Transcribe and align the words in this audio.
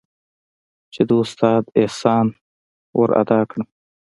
چې 0.93 1.01
د 1.07 1.11
استاد 1.23 1.63
احسان 1.81 2.25
ورادا 2.99 3.39
کړم. 3.49 3.67